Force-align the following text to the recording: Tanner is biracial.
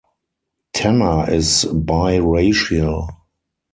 Tanner 0.73 1.29
is 1.31 1.63
biracial. 1.69 3.07